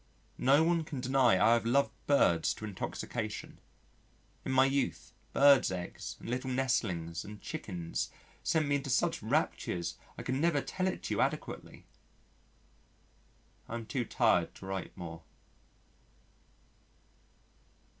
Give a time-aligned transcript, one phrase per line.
[0.39, 3.59] No one can deny I have loved Birds to intoxication.
[4.43, 8.09] In my youth, birds' eggs, and little nestlings and chickens
[8.41, 11.85] sent me into such raptures I could never tell it to you adequately....
[13.69, 15.21] I am too tired to write more.